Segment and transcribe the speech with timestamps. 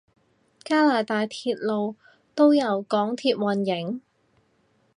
[0.63, 1.95] 加拿大鐵路
[2.33, 4.01] 都由港鐵營運？